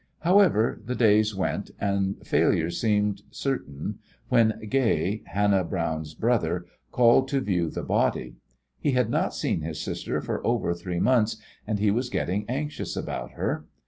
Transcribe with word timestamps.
However, 0.21 0.81
the 0.83 0.95
days 0.95 1.35
went, 1.35 1.69
and 1.79 2.25
failure 2.25 2.71
seemed 2.71 3.21
certain 3.29 3.99
when 4.29 4.59
Gay, 4.67 5.21
Hannah 5.27 5.63
Browne's 5.63 6.15
brother, 6.15 6.65
called 6.91 7.27
to 7.27 7.39
view 7.39 7.69
the 7.69 7.83
body. 7.83 8.33
He 8.79 8.93
had 8.93 9.11
not 9.11 9.35
seen 9.35 9.61
his 9.61 9.79
sister 9.79 10.19
for 10.19 10.43
over 10.43 10.73
three 10.73 10.99
months, 10.99 11.37
and 11.67 11.77
he 11.77 11.91
was 11.91 12.09
getting 12.09 12.49
anxious 12.49 12.95
about 12.97 13.33
her. 13.33 13.67